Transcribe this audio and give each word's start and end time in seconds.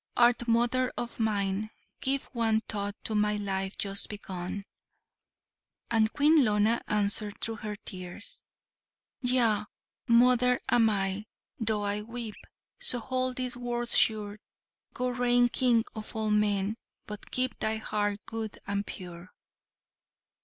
Art 0.17 0.47
mother 0.47 0.91
of 0.97 1.19
mine? 1.19 1.69
Give 1.99 2.23
one 2.33 2.61
thought 2.61 2.95
To 3.03 3.13
my 3.13 3.35
life 3.37 3.77
just 3.77 4.09
begun!" 4.09 4.65
And 5.91 6.11
Queen 6.11 6.43
Lona 6.43 6.81
answered 6.87 7.39
through 7.39 7.57
her 7.57 7.75
tears: 7.75 8.41
"Yea! 9.21 9.65
mother 10.07 10.59
am 10.69 10.89
I, 10.89 11.27
though 11.59 11.83
I 11.83 12.01
weep, 12.01 12.33
So 12.79 12.97
hold 12.99 13.35
this 13.35 13.55
word 13.55 13.89
sure, 13.89 14.39
Go, 14.95 15.09
reign 15.09 15.49
king 15.49 15.85
of 15.93 16.15
all 16.15 16.31
men, 16.31 16.77
but 17.05 17.29
keep 17.29 17.59
Thy 17.59 17.75
heart 17.77 18.21
good 18.25 18.57
and 18.65 18.87
pure!" 18.87 19.29